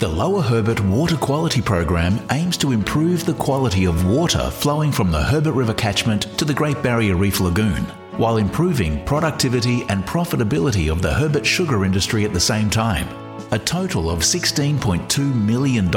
[0.00, 5.10] The Lower Herbert Water Quality Program aims to improve the quality of water flowing from
[5.10, 7.82] the Herbert River catchment to the Great Barrier Reef Lagoon,
[8.16, 13.06] while improving productivity and profitability of the Herbert sugar industry at the same time.
[13.52, 15.92] A total of $16.2 million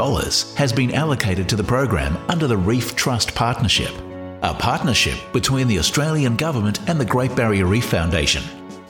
[0.58, 3.94] has been allocated to the program under the Reef Trust Partnership,
[4.42, 8.44] a partnership between the Australian Government and the Great Barrier Reef Foundation.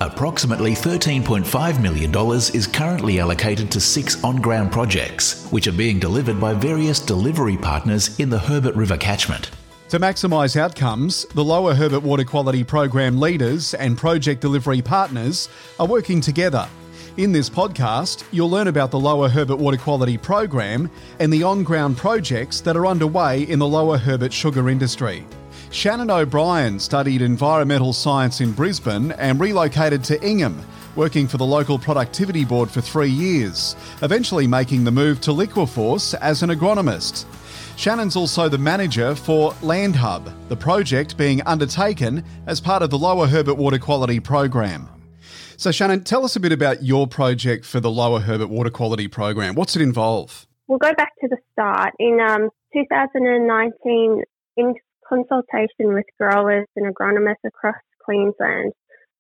[0.04, 2.13] Approximately $13.5 million
[2.53, 7.55] is currently allocated to six on ground projects, which are being delivered by various delivery
[7.55, 9.52] partners in the Herbert River catchment.
[9.88, 15.48] To maximise outcomes, the Lower Herbert Water Quality Program leaders and project delivery partners
[15.79, 16.67] are working together.
[17.15, 21.63] In this podcast, you'll learn about the Lower Herbert Water Quality Program and the on
[21.63, 25.26] ground projects that are underway in the Lower Herbert sugar industry.
[25.71, 30.62] Shannon O'Brien studied environmental science in Brisbane and relocated to Ingham,
[30.95, 36.16] working for the local productivity board for three years, eventually making the move to LiquaForce
[36.21, 37.26] as an agronomist.
[37.76, 43.27] Shannon's also the manager for LandHub, the project being undertaken as part of the Lower
[43.27, 44.87] Herbert Water Quality Program.
[45.57, 49.07] So, Shannon, tell us a bit about your project for the Lower Herbert Water Quality
[49.07, 49.55] Program.
[49.55, 50.48] What's it involve?
[50.68, 51.93] We'll go back to the start.
[51.99, 54.24] In um, 2019,
[54.57, 54.76] in
[55.07, 58.73] consultation with growers and agronomists across Queensland,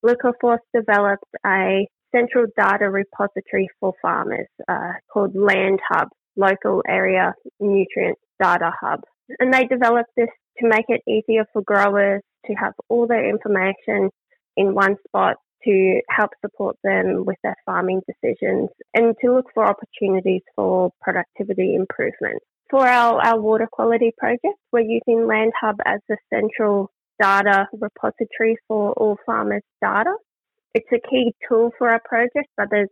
[0.05, 8.17] LiquaForce developed a central data repository for farmers uh, called Land Hub, Local Area Nutrient
[8.41, 9.01] Data Hub.
[9.39, 14.09] And they developed this to make it easier for growers to have all their information
[14.57, 19.65] in one spot to help support them with their farming decisions and to look for
[19.65, 22.41] opportunities for productivity improvement.
[22.73, 26.89] For our, our water quality project, we're using LandHub as the central
[27.21, 30.15] data repository for all farmers' data.
[30.73, 32.89] It's a key tool for our project, but there's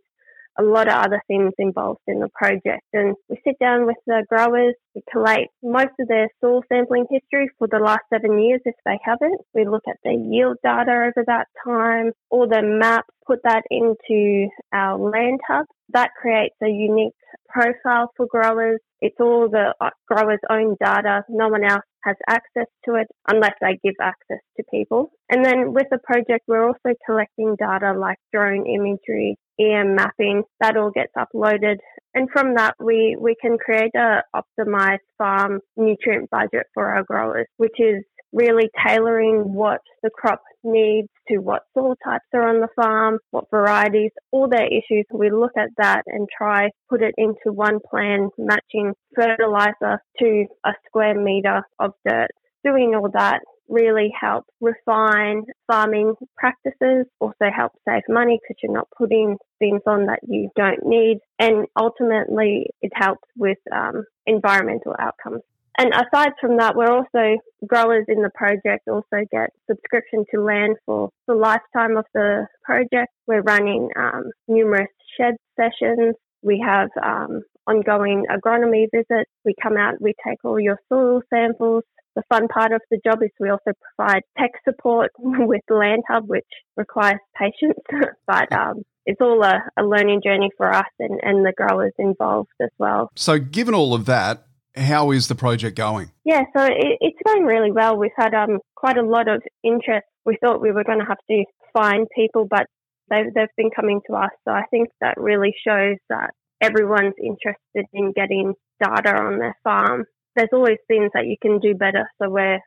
[0.60, 2.84] a lot of other things involved in the project.
[2.94, 7.50] And we sit down with the growers, we collate most of their soil sampling history
[7.58, 9.42] for the last seven years if they haven't.
[9.56, 14.48] We look at their yield data over that time, all the maps, put that into
[14.72, 15.64] our LandHub.
[15.90, 17.14] That creates a unique
[17.50, 18.80] profile for growers.
[19.02, 21.24] It's all the uh, growers' own data.
[21.30, 25.12] No one else has access to it unless they give access to people.
[25.30, 30.44] And then with the project, we're also collecting data like drone imagery, EM mapping.
[30.60, 31.78] That all gets uploaded.
[32.14, 37.48] And from that, we, we can create a optimized farm nutrient budget for our growers,
[37.58, 42.68] which is really tailoring what the crop needs to what soil types are on the
[42.76, 45.06] farm, what varieties, all their issues.
[45.12, 50.72] We look at that and try put it into one plan, matching fertilizer to a
[50.88, 52.30] square meter of dirt.
[52.64, 58.88] Doing all that really helps refine farming practices, also help save money because you're not
[58.98, 65.42] putting things on that you don't need, and ultimately it helps with um, environmental outcomes.
[65.82, 70.76] And aside from that, we're also growers in the project also get subscription to land
[70.86, 73.12] for the lifetime of the project.
[73.26, 76.14] We're running um, numerous shed sessions.
[76.44, 79.32] We have um, ongoing agronomy visits.
[79.44, 81.84] We come out, we take all your soil samples.
[82.16, 86.46] The fun part of the job is we also provide tech support with LandHub, which
[86.78, 87.80] requires patience,
[88.28, 92.50] but um, it's all a, a, learning journey for us and, and the growers involved
[92.62, 93.10] as well.
[93.16, 94.46] So, given all of that,
[94.76, 96.12] how is the project going?
[96.24, 97.98] Yeah, so it, it's going really well.
[97.98, 100.06] We've had um, quite a lot of interest.
[100.26, 102.68] We thought we were going to have to find people, but
[103.10, 104.32] they've, they've been coming to us.
[104.46, 110.06] So I think that really shows that everyone's interested in getting data on their farm.
[110.36, 112.60] There's always things that you can do better, so we're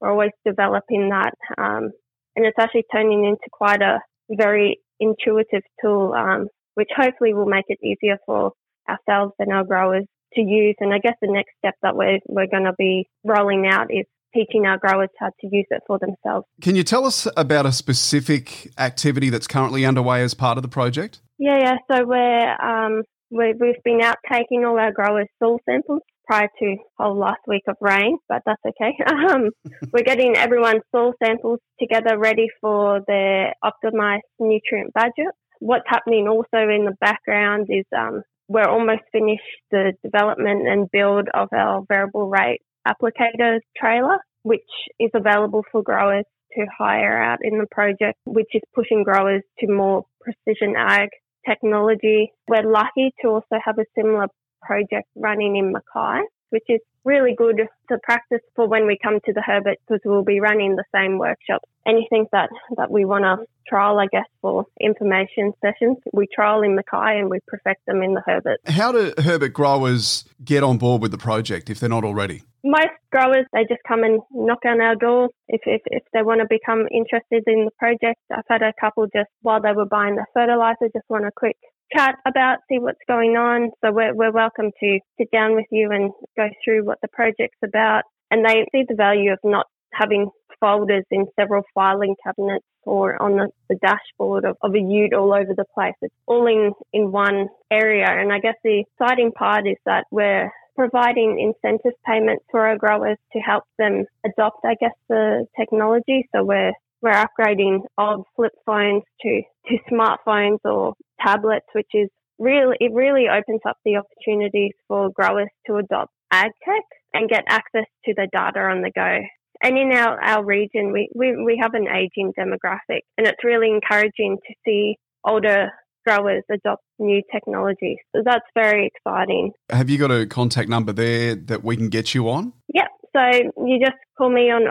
[0.00, 1.92] we're always developing that, um,
[2.34, 7.66] and it's actually turning into quite a very intuitive tool, um, which hopefully will make
[7.68, 8.50] it easier for
[8.88, 10.76] ourselves and our growers to use.
[10.80, 14.06] And I guess the next step that we're, we're going to be rolling out is
[14.34, 16.46] teaching our growers how to use it for themselves.
[16.60, 20.68] Can you tell us about a specific activity that's currently underway as part of the
[20.68, 21.20] project?
[21.38, 21.76] Yeah, yeah.
[21.90, 26.76] So we're, um, we have been out taking all our growers' soil samples prior to
[26.98, 28.96] whole last week of rain, but that's okay.
[29.32, 29.50] Um,
[29.92, 35.32] we're getting everyone's soil samples together ready for their optimized nutrient budget.
[35.60, 41.28] What's happening also in the background is um, we're almost finished the development and build
[41.32, 44.60] of our variable rate applicator trailer, which
[45.00, 49.72] is available for growers to hire out in the project, which is pushing growers to
[49.72, 51.08] more precision ag
[51.48, 52.32] technology.
[52.46, 54.26] We're lucky to also have a similar
[54.60, 56.22] project running in Mackay.
[56.50, 60.24] which is really good to practice for when we come to the Herbert because we'll
[60.24, 61.68] be running the same workshops.
[61.86, 66.76] Anything that, that we want to trial, I guess, for information sessions, we trial in
[66.76, 68.60] Mackay and we perfect them in the Herbert.
[68.66, 72.42] How do Herbert growers get on board with the project if they're not already?
[72.64, 76.40] Most growers, they just come and knock on our door if, if, if they want
[76.40, 78.20] to become interested in the project.
[78.30, 81.56] I've had a couple just while they were buying the fertilizer, just want a quick
[81.94, 83.70] chat about, see what's going on.
[83.82, 87.58] So we're, we're welcome to sit down with you and go through what the project's
[87.64, 88.02] about.
[88.30, 93.36] And they see the value of not having folders in several filing cabinets or on
[93.36, 95.94] the, the dashboard of, of, a ute all over the place.
[96.00, 98.06] It's all in, in one area.
[98.08, 103.18] And I guess the exciting part is that we're providing incentive payments for our growers
[103.34, 106.28] to help them adopt, I guess, the technology.
[106.34, 106.72] So we're
[107.02, 112.08] we're upgrading old flip phones to, to smartphones or tablets, which is
[112.38, 116.84] really, it really opens up the opportunities for growers to adopt ag tech
[117.14, 119.18] and get access to the data on the go.
[119.62, 123.68] And in our, our region, we, we, we have an aging demographic and it's really
[123.70, 125.70] encouraging to see older
[126.04, 127.98] growers adopt new technologies.
[128.14, 129.52] So that's very exciting.
[129.70, 132.52] Have you got a contact number there that we can get you on?
[132.74, 132.88] Yep.
[133.14, 133.20] So
[133.64, 134.62] you just call me on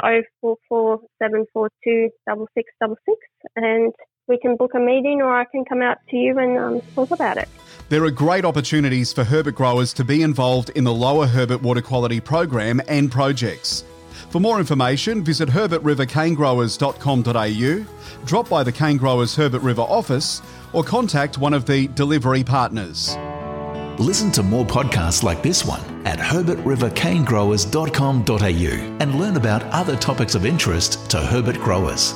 [0.42, 1.00] 044
[3.56, 3.94] and
[4.31, 7.12] we can book a meeting or I can come out to you and um, talk
[7.12, 7.50] about it.
[7.89, 11.81] There are great opportunities for Herbert growers to be involved in the Lower Herbert Water
[11.81, 13.83] Quality Program and projects.
[14.30, 20.42] For more information, visit herbertrivercanegrowers.com.au, drop by the Cane Growers Herbert River office,
[20.72, 23.18] or contact one of the delivery partners.
[24.00, 30.45] Listen to more podcasts like this one at herbertrivercanegrowers.com.au and learn about other topics of
[30.45, 32.13] interest to Herbert growers.